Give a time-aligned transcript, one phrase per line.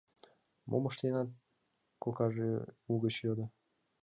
[0.69, 1.29] —Мом ыштенат?—
[2.03, 2.49] кокаже
[2.91, 3.45] угыч йодо.